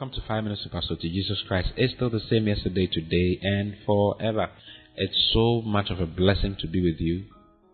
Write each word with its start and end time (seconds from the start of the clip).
Welcome 0.00 0.14
to 0.14 0.28
Five 0.28 0.44
Minutes 0.44 0.62
with 0.62 0.72
Pastor 0.72 0.94
to 0.94 1.08
Jesus 1.08 1.42
Christ. 1.48 1.70
It's 1.76 1.92
still 1.94 2.08
the 2.08 2.20
same 2.30 2.46
yesterday, 2.46 2.86
today, 2.86 3.40
and 3.42 3.74
forever. 3.84 4.48
It's 4.94 5.30
so 5.34 5.60
much 5.60 5.90
of 5.90 5.98
a 5.98 6.06
blessing 6.06 6.56
to 6.60 6.68
be 6.68 6.80
with 6.80 7.00
you 7.00 7.24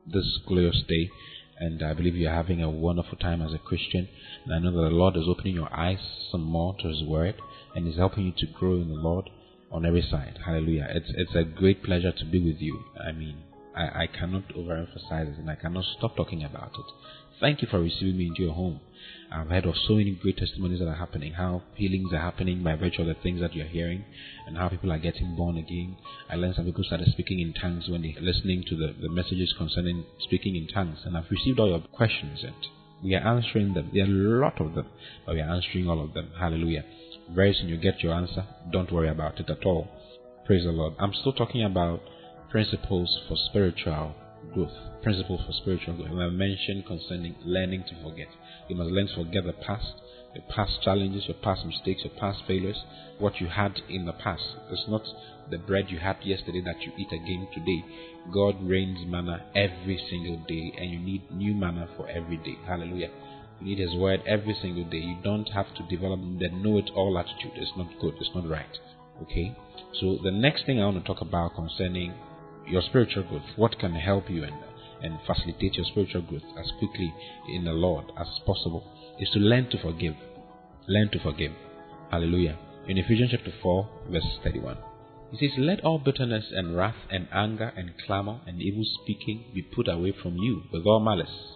this 0.07 0.39
glorious 0.49 0.83
day, 0.89 1.11
and 1.59 1.83
I 1.83 1.93
believe 1.93 2.17
you're 2.17 2.33
having 2.33 2.63
a 2.63 2.71
wonderful 2.71 3.19
time 3.19 3.43
as 3.43 3.53
a 3.53 3.59
Christian. 3.59 4.09
And 4.47 4.55
I 4.55 4.59
know 4.59 4.73
that 4.73 4.89
the 4.89 4.97
Lord 4.97 5.19
is 5.19 5.25
opening 5.29 5.55
your 5.55 5.71
eyes 5.71 5.99
some 6.33 6.45
more 6.45 6.75
to 6.81 6.89
His 6.89 7.03
Word, 7.03 7.35
and 7.75 7.87
is 7.87 7.99
helping 7.99 8.25
you 8.25 8.33
to 8.39 8.47
grow 8.59 8.77
in 8.77 8.89
the 8.89 8.95
Lord 8.95 9.29
on 9.71 9.85
every 9.85 10.01
side. 10.11 10.39
Hallelujah! 10.47 10.87
It's 10.95 11.13
it's 11.15 11.35
a 11.35 11.45
great 11.45 11.83
pleasure 11.85 12.13
to 12.13 12.25
be 12.25 12.43
with 12.43 12.59
you. 12.59 12.85
I 13.07 13.13
mean, 13.13 13.37
I, 13.77 14.05
I 14.05 14.07
cannot 14.07 14.49
overemphasize 14.49 15.33
it, 15.33 15.39
and 15.39 15.51
I 15.51 15.57
cannot 15.57 15.85
stop 15.99 16.17
talking 16.17 16.45
about 16.45 16.73
it. 16.75 16.87
Thank 17.41 17.63
you 17.63 17.69
for 17.69 17.81
receiving 17.81 18.17
me 18.17 18.29
into 18.29 18.43
your 18.43 18.55
home. 18.55 18.81
I've 19.33 19.49
heard 19.49 19.67
of 19.67 19.75
so 19.89 19.95
many 19.95 20.13
great 20.13 20.37
testimonies 20.37 20.79
that 20.79 20.87
are 20.87 20.95
happening, 20.95 21.33
how 21.33 21.63
healings 21.75 22.13
are 22.13 22.21
happening 22.21 22.63
by 22.63 22.77
virtue 22.77 23.03
of 23.03 23.09
the 23.09 23.15
things 23.15 23.41
that 23.41 23.55
you're 23.55 23.67
hearing, 23.67 24.05
and 24.47 24.57
how 24.57 24.69
people 24.69 24.93
are 24.93 24.99
getting 24.99 25.35
born 25.35 25.57
again. 25.57 25.97
I 26.31 26.37
learned 26.37 26.55
some 26.55 26.65
people 26.67 26.85
started 26.85 27.09
speaking 27.09 27.41
in 27.41 27.53
tongues 27.53 27.89
when 27.89 28.03
they're 28.03 28.23
listening 28.23 28.65
to 28.69 28.77
the, 28.77 28.95
the 29.01 29.09
messages 29.09 29.53
concerning 29.59 30.05
speaking 30.21 30.55
in 30.55 30.69
tongues, 30.69 30.99
and 31.05 31.17
I've 31.17 31.31
received 31.31 31.59
all 31.59 31.69
your 31.69 31.81
questions, 31.81 32.45
and 32.45 32.55
we 33.03 33.15
are 33.15 33.27
answering 33.27 33.75
them. 33.75 33.91
There 33.93 34.05
are 34.05 34.07
a 34.07 34.41
lot 34.41 34.61
of 34.61 34.75
them, 34.75 34.87
but 35.27 35.35
we 35.35 35.41
are 35.41 35.51
answering 35.51 35.89
all 35.89 36.03
of 36.03 36.15
them. 36.15 36.31
Hallelujah. 36.39 36.85
Very 37.35 37.55
soon 37.55 37.69
you 37.69 37.77
get 37.77 38.01
your 38.01 38.15
answer. 38.15 38.47
Don't 38.71 38.93
worry 38.93 39.09
about 39.09 39.41
it 39.41 39.51
at 39.51 39.65
all. 39.65 39.89
Praise 40.47 40.65
the 40.65 40.71
Lord. 40.71 40.95
I'm 40.99 41.13
still 41.13 41.33
talking 41.33 41.65
about 41.65 42.01
principles 42.55 43.19
for 43.27 43.37
spiritual 43.51 44.15
growth. 44.53 44.71
Principle 45.03 45.43
for 45.45 45.53
spiritual 45.61 45.97
growth. 45.97 46.11
And 46.11 46.23
I 46.23 46.29
mentioned 46.29 46.87
concerning 46.87 47.35
learning 47.45 47.83
to 47.89 48.01
forget. 48.01 48.29
You 48.69 48.77
must 48.77 48.91
learn 48.91 49.09
to 49.09 49.25
forget 49.25 49.43
the 49.43 49.55
past, 49.55 49.95
your 50.37 50.45
past 50.55 50.81
challenges, 50.85 51.25
your 51.27 51.37
past 51.43 51.67
mistakes, 51.67 52.03
your 52.05 52.15
past 52.15 52.43
failures, 52.47 52.81
what 53.19 53.41
you 53.41 53.49
had 53.49 53.81
in 53.89 54.07
the 54.07 54.13
past. 54.13 54.45
It's 54.71 54.85
not 54.87 55.03
the 55.51 55.59
bread 55.59 55.87
you 55.89 55.99
had 55.99 56.19
yesterday 56.23 56.63
that 56.65 56.81
you 56.83 56.93
eat 56.97 57.09
again 57.09 57.49
today. 57.53 57.85
God 58.33 58.55
rains 58.63 59.01
manna 59.05 59.45
every 59.57 60.01
single 60.09 60.37
day, 60.47 60.73
and 60.79 60.93
you 60.93 61.01
need 61.01 61.29
new 61.33 61.55
manna 61.55 61.89
for 61.97 62.09
every 62.09 62.37
day. 62.37 62.57
Hallelujah. 62.69 63.11
You 63.61 63.67
need 63.67 63.81
His 63.81 63.97
word 63.97 64.23
every 64.29 64.57
single 64.63 64.85
day. 64.85 64.99
You 64.99 65.17
don't 65.25 65.49
have 65.49 65.75
to 65.75 65.83
develop 65.91 66.21
the 66.39 66.51
know 66.51 66.79
it 66.79 66.89
all 66.95 67.19
attitude. 67.19 67.57
It's 67.57 67.73
not 67.77 67.89
good. 68.01 68.15
It's 68.21 68.31
not 68.33 68.49
right. 68.49 68.79
Okay? 69.23 69.57
So, 70.01 70.19
the 70.23 70.31
next 70.31 70.67
thing 70.67 70.81
I 70.81 70.85
want 70.85 71.05
to 71.05 71.05
talk 71.05 71.21
about 71.21 71.57
concerning 71.57 72.15
your 72.69 72.83
spiritual 72.83 73.25
growth, 73.25 73.43
what 73.57 73.79
can 73.79 73.93
help 73.93 74.31
you 74.31 74.45
and, 74.45 74.55
and 75.03 75.19
facilitate 75.27 75.75
your 75.75 75.87
spiritual 75.87 76.23
growth 76.23 76.43
as 76.59 76.71
quickly 76.79 77.13
in 77.49 77.65
the 77.65 77.73
Lord 77.73 78.07
as 78.19 78.27
possible, 78.47 78.85
is 79.19 79.29
to 79.31 79.39
learn 79.39 79.69
to 79.71 79.79
forgive. 79.79 80.15
Learn 80.89 81.11
to 81.13 81.19
forgive. 81.21 81.53
Hallelujah. 82.11 82.59
In 82.87 82.99
Ephesians 82.99 83.31
chapter 83.31 83.53
4, 83.63 83.89
verse 84.11 84.39
31. 84.43 84.77
He 85.33 85.49
says, 85.49 85.59
Let 85.59 85.85
all 85.85 85.99
bitterness 85.99 86.45
and 86.53 86.77
wrath 86.77 86.97
and 87.11 87.29
anger 87.33 87.73
and 87.77 87.93
clamor 88.07 88.41
and 88.47 88.61
evil 88.61 88.85
speaking 89.03 89.45
be 89.55 89.63
put 89.63 89.89
away 89.89 90.13
from 90.23 90.37
you 90.37 90.63
with 90.73 90.87
all 90.87 91.01
malice. 91.01 91.55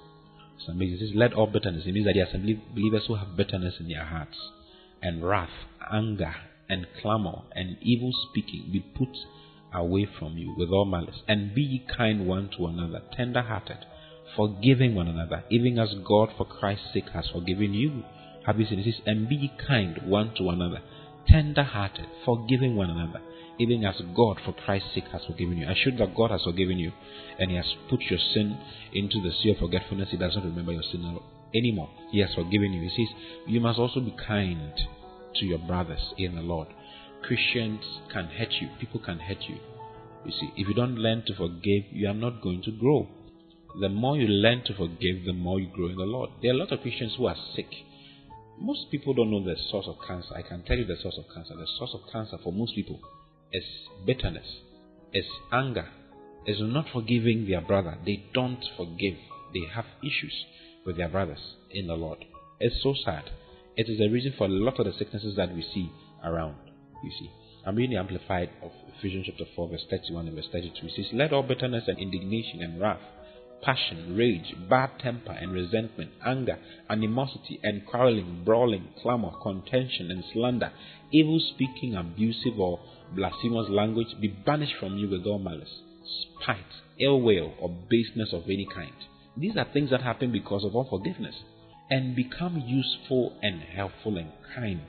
Amazing. 0.68 0.98
He 0.98 1.06
says, 1.06 1.14
Let 1.14 1.32
all 1.32 1.46
bitterness. 1.46 1.84
It 1.86 1.92
means 1.92 2.06
that 2.06 2.14
there 2.14 2.26
are 2.26 2.32
some 2.32 2.42
believers 2.74 3.04
who 3.06 3.14
have 3.14 3.36
bitterness 3.36 3.74
in 3.80 3.88
their 3.88 4.04
hearts, 4.04 4.36
and 5.00 5.24
wrath, 5.24 5.48
anger, 5.92 6.34
and 6.68 6.86
clamor 7.00 7.42
and 7.52 7.76
evil 7.80 8.10
speaking 8.28 8.68
be 8.70 8.80
put 8.80 9.08
away 9.72 10.08
from 10.18 10.36
you 10.36 10.54
with 10.56 10.70
all 10.70 10.84
malice, 10.84 11.22
and 11.26 11.54
be 11.54 11.62
ye 11.62 11.86
kind 11.96 12.26
one 12.26 12.50
to 12.56 12.66
another, 12.66 13.02
tender 13.16 13.42
hearted, 13.42 13.78
forgiving 14.36 14.94
one 14.94 15.08
another, 15.08 15.44
even 15.50 15.78
as 15.78 15.94
God 16.06 16.30
for 16.36 16.44
Christ's 16.44 16.92
sake 16.92 17.08
has 17.12 17.28
forgiven 17.28 17.74
you. 17.74 18.04
Have 18.46 18.58
you 18.58 18.66
seen 18.66 18.82
this? 18.82 19.00
And 19.06 19.28
be 19.28 19.34
ye 19.36 19.52
kind 19.66 20.00
one 20.06 20.34
to 20.36 20.48
another, 20.50 20.80
tender 21.26 21.62
hearted, 21.62 22.06
forgiving 22.24 22.76
one 22.76 22.90
another, 22.90 23.20
even 23.58 23.84
as 23.84 23.96
God 24.14 24.38
for 24.44 24.52
Christ's 24.52 24.94
sake 24.94 25.08
has 25.12 25.22
forgiven 25.26 25.58
you. 25.58 25.66
I 25.66 25.74
showed 25.74 25.98
that 25.98 26.14
God 26.14 26.30
has 26.30 26.42
forgiven 26.42 26.78
you 26.78 26.92
and 27.38 27.50
He 27.50 27.56
has 27.56 27.66
put 27.90 28.00
your 28.02 28.18
sin 28.32 28.56
into 28.92 29.20
the 29.20 29.32
sea 29.42 29.50
of 29.50 29.58
forgetfulness. 29.58 30.10
He 30.10 30.16
does 30.16 30.34
not 30.36 30.44
remember 30.44 30.72
your 30.72 30.82
sin 30.82 31.18
anymore. 31.54 31.90
He 32.10 32.20
has 32.20 32.32
forgiven 32.34 32.72
you. 32.72 32.88
He 32.88 33.06
says, 33.06 33.14
You 33.46 33.60
must 33.60 33.78
also 33.78 34.00
be 34.00 34.14
kind 34.26 34.72
to 35.34 35.44
your 35.44 35.58
brothers 35.58 36.00
in 36.16 36.36
the 36.36 36.42
Lord. 36.42 36.68
Christians 37.22 37.84
can 38.12 38.26
hurt 38.26 38.52
you, 38.60 38.68
people 38.80 39.00
can 39.00 39.18
hurt 39.18 39.42
you. 39.48 39.56
You 40.24 40.32
see, 40.32 40.52
if 40.56 40.68
you 40.68 40.74
don't 40.74 40.96
learn 40.96 41.24
to 41.26 41.34
forgive, 41.34 41.84
you 41.90 42.08
are 42.08 42.14
not 42.14 42.42
going 42.42 42.62
to 42.62 42.72
grow. 42.72 43.08
The 43.80 43.88
more 43.88 44.16
you 44.16 44.26
learn 44.26 44.62
to 44.64 44.74
forgive, 44.74 45.24
the 45.24 45.32
more 45.32 45.60
you 45.60 45.68
grow 45.72 45.88
in 45.88 45.96
the 45.96 46.04
Lord. 46.04 46.30
There 46.42 46.50
are 46.50 46.54
a 46.54 46.58
lot 46.58 46.72
of 46.72 46.80
Christians 46.80 47.14
who 47.16 47.26
are 47.26 47.36
sick. 47.54 47.68
Most 48.58 48.90
people 48.90 49.14
don't 49.14 49.30
know 49.30 49.44
the 49.44 49.56
source 49.70 49.86
of 49.86 49.96
cancer. 50.06 50.34
I 50.34 50.42
can 50.42 50.62
tell 50.64 50.76
you 50.76 50.84
the 50.84 50.96
source 51.00 51.18
of 51.18 51.32
cancer. 51.32 51.54
The 51.54 51.66
source 51.78 51.90
of 51.94 52.00
cancer 52.12 52.38
for 52.42 52.52
most 52.52 52.74
people 52.74 53.00
is 53.52 53.64
bitterness, 54.04 54.46
is 55.12 55.26
anger, 55.52 55.88
is 56.46 56.58
not 56.60 56.86
forgiving 56.92 57.46
their 57.48 57.60
brother. 57.60 57.98
They 58.04 58.24
don't 58.34 58.64
forgive. 58.76 59.16
They 59.54 59.62
have 59.74 59.86
issues 60.02 60.34
with 60.84 60.96
their 60.96 61.08
brothers 61.08 61.54
in 61.70 61.86
the 61.86 61.94
Lord. 61.94 62.24
It's 62.58 62.82
so 62.82 62.94
sad. 63.04 63.30
It 63.76 63.88
is 63.88 63.98
the 63.98 64.08
reason 64.08 64.34
for 64.36 64.44
a 64.44 64.50
lot 64.50 64.80
of 64.80 64.86
the 64.86 64.92
sicknesses 64.98 65.36
that 65.36 65.54
we 65.54 65.62
see 65.62 65.92
around. 66.24 66.56
You 67.02 67.10
see, 67.10 67.30
I'm 67.64 67.76
reading 67.76 67.94
the 67.94 68.00
Amplified 68.00 68.50
of 68.62 68.72
Ephesians 68.98 69.26
chapter 69.26 69.44
4, 69.54 69.68
verse 69.68 69.84
31 69.88 70.26
and 70.26 70.36
verse 70.36 70.48
32. 70.50 70.86
It 70.86 70.92
says, 70.96 71.06
Let 71.12 71.32
all 71.32 71.42
bitterness 71.42 71.84
and 71.86 71.98
indignation 71.98 72.62
and 72.62 72.80
wrath, 72.80 73.00
passion, 73.62 74.16
rage, 74.16 74.54
bad 74.68 74.90
temper 75.00 75.32
and 75.32 75.52
resentment, 75.52 76.10
anger, 76.24 76.58
animosity 76.88 77.60
and 77.62 77.86
quarreling, 77.86 78.42
brawling, 78.44 78.88
clamor, 79.00 79.32
contention 79.42 80.10
and 80.10 80.24
slander, 80.32 80.72
evil 81.12 81.40
speaking, 81.54 81.94
abusive 81.94 82.58
or 82.58 82.80
blasphemous 83.14 83.68
language 83.68 84.08
be 84.20 84.28
banished 84.28 84.74
from 84.78 84.98
you 84.98 85.08
with 85.08 85.24
all 85.26 85.38
malice, 85.38 85.80
spite, 86.42 86.58
ill 86.98 87.20
will, 87.20 87.54
or 87.60 87.74
baseness 87.88 88.32
of 88.32 88.44
any 88.44 88.66
kind. 88.72 88.92
These 89.36 89.56
are 89.56 89.66
things 89.72 89.90
that 89.90 90.02
happen 90.02 90.32
because 90.32 90.64
of 90.64 90.76
unforgiveness. 90.76 91.36
And 91.90 92.14
become 92.14 92.62
useful 92.66 93.38
and 93.42 93.62
helpful 93.62 94.18
and 94.18 94.30
kind 94.54 94.82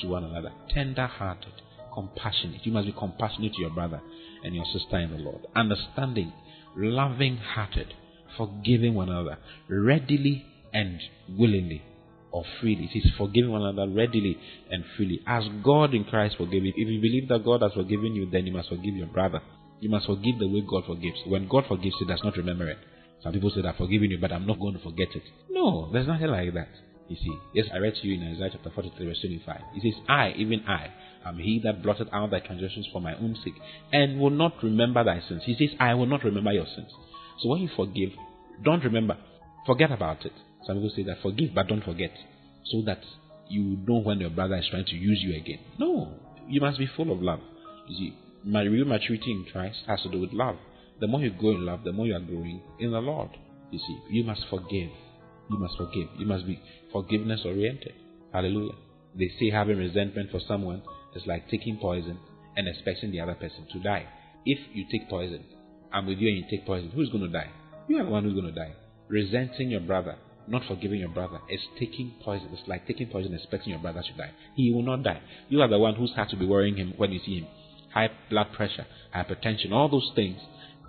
to 0.00 0.08
one 0.08 0.24
another, 0.24 0.52
tender 0.70 1.06
hearted, 1.06 1.52
compassionate. 1.92 2.64
You 2.64 2.72
must 2.72 2.86
be 2.86 2.92
compassionate 2.92 3.52
to 3.54 3.60
your 3.60 3.70
brother 3.70 4.00
and 4.42 4.54
your 4.54 4.64
sister 4.72 4.98
in 4.98 5.10
the 5.10 5.18
Lord, 5.18 5.46
understanding, 5.54 6.32
loving 6.76 7.36
hearted, 7.36 7.92
forgiving 8.36 8.94
one 8.94 9.08
another, 9.08 9.38
readily 9.68 10.46
and 10.72 11.00
willingly 11.28 11.82
or 12.32 12.44
freely. 12.60 12.88
It 12.92 12.98
is 12.98 13.12
forgiving 13.16 13.50
one 13.50 13.62
another 13.62 13.90
readily 13.90 14.38
and 14.70 14.84
freely. 14.96 15.20
As 15.26 15.44
God 15.64 15.94
in 15.94 16.04
Christ 16.04 16.36
forgave 16.36 16.64
you. 16.64 16.72
If 16.76 16.88
you 16.88 17.00
believe 17.00 17.28
that 17.28 17.44
God 17.44 17.62
has 17.62 17.72
forgiven 17.72 18.14
you, 18.14 18.28
then 18.30 18.46
you 18.46 18.52
must 18.52 18.68
forgive 18.68 18.94
your 18.94 19.06
brother. 19.06 19.40
You 19.80 19.90
must 19.90 20.06
forgive 20.06 20.38
the 20.38 20.48
way 20.48 20.62
God 20.68 20.84
forgives. 20.86 21.18
When 21.26 21.48
God 21.48 21.64
forgives, 21.66 21.96
He 21.98 22.06
does 22.06 22.20
not 22.22 22.36
remember 22.36 22.68
it. 22.68 22.78
Some 23.22 23.32
people 23.32 23.50
say, 23.50 23.62
I've 23.66 23.76
forgiven 23.76 24.10
you, 24.10 24.18
but 24.18 24.32
I'm 24.32 24.46
not 24.46 24.60
going 24.60 24.74
to 24.74 24.80
forget 24.80 25.08
it. 25.14 25.22
No, 25.50 25.90
there's 25.92 26.06
nothing 26.06 26.28
like 26.28 26.52
that. 26.54 26.68
You 27.08 27.16
see, 27.16 27.38
yes, 27.54 27.66
I 27.72 27.78
read 27.78 27.94
to 27.94 28.06
you 28.06 28.14
in 28.14 28.34
Isaiah 28.34 28.50
chapter 28.52 28.70
43, 28.70 29.06
verse 29.06 29.20
25. 29.20 29.60
It 29.76 29.82
says, 29.82 30.02
I, 30.08 30.32
even 30.36 30.64
I, 30.66 30.90
am 31.24 31.38
he 31.38 31.60
that 31.64 31.82
blotted 31.82 32.08
out 32.12 32.30
thy 32.30 32.40
transgressions 32.40 32.88
for 32.92 33.00
my 33.00 33.14
own 33.14 33.36
sake, 33.44 33.54
and 33.92 34.18
will 34.18 34.30
not 34.30 34.62
remember 34.62 35.04
thy 35.04 35.22
sins. 35.28 35.42
He 35.44 35.56
says, 35.56 35.76
I 35.78 35.94
will 35.94 36.06
not 36.06 36.24
remember 36.24 36.52
your 36.52 36.66
sins. 36.66 36.90
So 37.40 37.48
when 37.48 37.60
you 37.60 37.68
forgive, 37.76 38.10
don't 38.64 38.82
remember. 38.82 39.16
Forget 39.66 39.92
about 39.92 40.24
it. 40.24 40.32
Some 40.66 40.76
people 40.76 40.92
say 40.96 41.04
that 41.04 41.22
forgive, 41.22 41.54
but 41.54 41.68
don't 41.68 41.84
forget. 41.84 42.12
So 42.64 42.82
that 42.86 43.00
you 43.48 43.78
know 43.86 43.98
when 43.98 44.18
your 44.18 44.30
brother 44.30 44.56
is 44.56 44.66
trying 44.68 44.86
to 44.86 44.96
use 44.96 45.20
you 45.22 45.36
again. 45.36 45.60
No, 45.78 46.12
you 46.48 46.60
must 46.60 46.78
be 46.78 46.88
full 46.96 47.12
of 47.12 47.22
love. 47.22 47.40
You 47.88 47.96
see, 47.96 48.16
my 48.44 48.62
real 48.62 48.84
maturity 48.84 49.30
in 49.30 49.46
Christ 49.52 49.78
has 49.86 50.02
to 50.02 50.10
do 50.10 50.20
with 50.20 50.32
love. 50.32 50.56
The 51.00 51.06
more 51.06 51.20
you 51.20 51.30
go 51.30 51.50
in 51.50 51.66
love, 51.66 51.84
the 51.84 51.92
more 51.92 52.06
you 52.06 52.14
are 52.14 52.20
growing 52.20 52.62
in 52.78 52.92
the 52.92 53.00
Lord. 53.00 53.30
You 53.70 53.78
see, 53.78 53.98
you 54.10 54.24
must 54.24 54.42
forgive. 54.48 54.90
You 55.50 55.58
must 55.58 55.76
forgive. 55.76 56.08
You 56.18 56.26
must 56.26 56.46
be 56.46 56.60
forgiveness 56.92 57.42
oriented. 57.44 57.94
Hallelujah. 58.32 58.74
They 59.18 59.30
say 59.38 59.50
having 59.50 59.78
resentment 59.78 60.30
for 60.30 60.40
someone 60.46 60.82
is 61.14 61.26
like 61.26 61.48
taking 61.50 61.78
poison 61.78 62.18
and 62.56 62.68
expecting 62.68 63.10
the 63.10 63.20
other 63.20 63.34
person 63.34 63.66
to 63.72 63.78
die. 63.80 64.06
If 64.44 64.58
you 64.72 64.86
take 64.90 65.08
poison, 65.08 65.44
I'm 65.92 66.06
with 66.06 66.18
you 66.18 66.28
and 66.28 66.38
you 66.38 66.44
take 66.50 66.66
poison, 66.66 66.90
who's 66.94 67.10
going 67.10 67.24
to 67.24 67.28
die? 67.28 67.50
You 67.88 67.98
are 67.98 68.04
the 68.04 68.10
one 68.10 68.24
who's 68.24 68.34
going 68.34 68.46
to 68.46 68.52
die. 68.52 68.74
Resenting 69.08 69.70
your 69.70 69.80
brother, 69.80 70.16
not 70.48 70.62
forgiving 70.66 71.00
your 71.00 71.08
brother, 71.08 71.40
is 71.48 71.60
taking 71.78 72.14
poison. 72.24 72.48
It's 72.52 72.68
like 72.68 72.86
taking 72.86 73.08
poison 73.08 73.34
expecting 73.34 73.70
your 73.70 73.80
brother 73.80 74.02
to 74.02 74.16
die. 74.16 74.30
He 74.54 74.72
will 74.72 74.82
not 74.82 75.02
die. 75.02 75.20
You 75.48 75.60
are 75.62 75.68
the 75.68 75.78
one 75.78 75.94
who's 75.94 76.12
had 76.16 76.28
to 76.30 76.36
be 76.36 76.46
worrying 76.46 76.76
him 76.76 76.94
when 76.96 77.12
you 77.12 77.20
see 77.24 77.40
him. 77.40 77.46
High 77.92 78.10
blood 78.28 78.48
pressure, 78.54 78.86
hypertension, 79.14 79.72
all 79.72 79.88
those 79.88 80.10
things, 80.14 80.38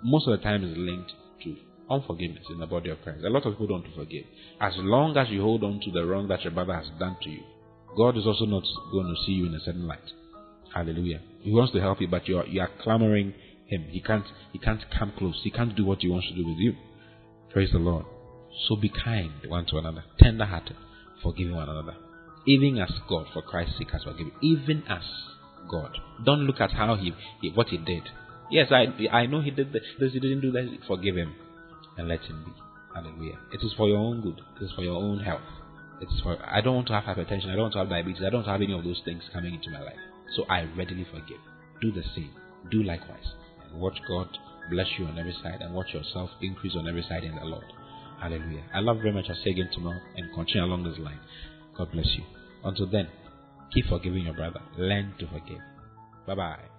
most 0.02 0.26
of 0.28 0.38
the 0.38 0.42
time 0.42 0.64
is 0.64 0.76
linked 0.76 1.12
to 1.44 1.56
unforgiveness 1.90 2.44
in 2.50 2.58
the 2.58 2.66
body 2.66 2.90
of 2.90 3.00
Christ. 3.02 3.24
A 3.24 3.30
lot 3.30 3.46
of 3.46 3.54
people 3.54 3.66
don't 3.66 3.86
forgive. 3.94 4.24
As 4.60 4.74
long 4.76 5.16
as 5.16 5.28
you 5.30 5.42
hold 5.42 5.64
on 5.64 5.80
to 5.80 5.90
the 5.90 6.04
wrong 6.04 6.28
that 6.28 6.42
your 6.42 6.52
brother 6.52 6.74
has 6.74 6.86
done 6.98 7.16
to 7.22 7.30
you, 7.30 7.42
God 7.96 8.16
is 8.16 8.26
also 8.26 8.44
not 8.44 8.64
going 8.92 9.06
to 9.06 9.26
see 9.26 9.32
you 9.32 9.46
in 9.46 9.54
a 9.54 9.60
certain 9.60 9.86
light. 9.86 9.98
Hallelujah. 10.74 11.20
He 11.40 11.50
wants 11.52 11.72
to 11.72 11.80
help 11.80 12.00
you, 12.00 12.08
but 12.08 12.28
you 12.28 12.38
are, 12.38 12.46
you 12.46 12.60
are 12.60 12.70
clamoring 12.82 13.32
him. 13.66 13.84
He 13.88 14.00
can't 14.02 14.24
he 14.52 14.58
can't 14.58 14.82
come 14.98 15.12
close. 15.16 15.40
He 15.42 15.50
can't 15.50 15.74
do 15.74 15.84
what 15.84 15.98
he 16.00 16.08
wants 16.08 16.28
to 16.28 16.34
do 16.34 16.46
with 16.46 16.58
you. 16.58 16.74
Praise 17.50 17.70
the 17.72 17.78
Lord. 17.78 18.04
So 18.68 18.76
be 18.76 18.90
kind 18.90 19.32
one 19.46 19.64
to 19.66 19.78
another, 19.78 20.04
tender 20.18 20.44
hearted, 20.44 20.76
forgiving 21.22 21.54
one 21.54 21.68
another. 21.68 21.94
even 22.46 22.78
as 22.78 22.90
God, 23.08 23.26
for 23.32 23.42
Christ's 23.42 23.78
sake, 23.78 23.90
has 23.92 24.02
forgiven. 24.02 24.32
Even 24.42 24.82
as 24.88 25.02
God. 25.70 25.96
Don't 26.24 26.40
look 26.40 26.60
at 26.60 26.72
how 26.72 26.96
he, 26.96 27.12
he 27.42 27.50
what 27.50 27.68
he 27.68 27.78
did. 27.78 28.02
Yes, 28.50 28.68
I 28.70 28.86
I 29.12 29.26
know 29.26 29.40
he 29.40 29.50
did 29.50 29.72
this. 29.72 29.82
He 29.98 30.20
didn't 30.20 30.40
do 30.40 30.52
that. 30.52 30.78
Forgive 30.86 31.16
him 31.16 31.34
and 31.96 32.08
let 32.08 32.20
him 32.20 32.44
be. 32.44 32.52
Hallelujah. 32.94 33.38
It 33.52 33.60
is 33.64 33.72
for 33.76 33.88
your 33.88 33.98
own 33.98 34.22
good. 34.22 34.40
It 34.60 34.64
is 34.64 34.72
for 34.72 34.82
your 34.82 34.96
own 34.96 35.20
health. 35.20 35.42
It's 36.00 36.20
for 36.22 36.38
I 36.44 36.60
don't 36.60 36.74
want 36.74 36.86
to 36.88 36.94
have 36.94 37.04
hypertension. 37.04 37.46
I 37.46 37.52
don't 37.52 37.70
want 37.70 37.72
to 37.74 37.78
have 37.80 37.88
diabetes. 37.88 38.22
I 38.26 38.30
don't 38.30 38.44
have 38.44 38.62
any 38.62 38.72
of 38.72 38.84
those 38.84 39.00
things 39.04 39.22
coming 39.32 39.54
into 39.54 39.70
my 39.70 39.80
life. 39.80 39.98
So 40.36 40.44
I 40.48 40.62
readily 40.76 41.06
forgive. 41.10 41.40
Do 41.80 41.92
the 41.92 42.02
same. 42.14 42.30
Do 42.70 42.82
likewise. 42.82 43.26
And 43.64 43.80
watch 43.80 43.98
God 44.08 44.28
bless 44.70 44.86
you 44.98 45.06
on 45.06 45.18
every 45.18 45.34
side 45.42 45.60
and 45.60 45.74
watch 45.74 45.92
yourself 45.92 46.30
increase 46.40 46.74
on 46.76 46.88
every 46.88 47.02
side 47.08 47.24
in 47.24 47.34
the 47.34 47.44
Lord. 47.44 47.64
Hallelujah. 48.20 48.64
I 48.74 48.80
love 48.80 48.98
very 48.98 49.12
much. 49.12 49.26
I'll 49.28 49.36
say 49.44 49.50
again 49.50 49.68
tomorrow 49.72 50.00
and 50.16 50.34
continue 50.34 50.64
along 50.64 50.84
this 50.84 50.98
line. 50.98 51.20
God 51.76 51.92
bless 51.92 52.08
you. 52.16 52.24
Until 52.64 52.86
then, 52.86 53.08
keep 53.72 53.86
forgiving 53.86 54.24
your 54.24 54.34
brother. 54.34 54.60
Learn 54.76 55.14
to 55.20 55.26
forgive. 55.28 55.60
Bye 56.26 56.34
bye. 56.34 56.77